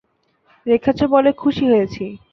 রেখেছো 0.65 1.05
বলে 1.07 1.29
খুশি 1.33 1.63
হয়েছি। 1.65 2.05